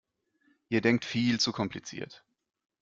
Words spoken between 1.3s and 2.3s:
zu kompliziert!